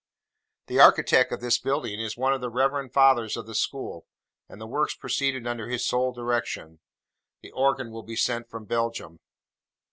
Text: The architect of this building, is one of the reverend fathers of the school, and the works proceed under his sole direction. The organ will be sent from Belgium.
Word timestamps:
The 0.65 0.79
architect 0.79 1.31
of 1.31 1.41
this 1.41 1.59
building, 1.59 1.99
is 2.01 2.17
one 2.17 2.33
of 2.33 2.41
the 2.41 2.49
reverend 2.49 2.91
fathers 2.91 3.37
of 3.37 3.45
the 3.45 3.53
school, 3.53 4.07
and 4.49 4.59
the 4.59 4.65
works 4.65 4.95
proceed 4.95 5.45
under 5.45 5.67
his 5.69 5.85
sole 5.85 6.11
direction. 6.11 6.79
The 7.43 7.51
organ 7.51 7.91
will 7.91 8.01
be 8.01 8.15
sent 8.15 8.49
from 8.49 8.65
Belgium. 8.65 9.19